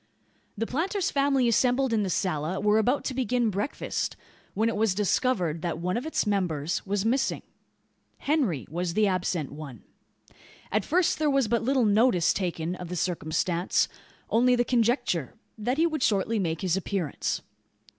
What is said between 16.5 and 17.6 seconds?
his appearance.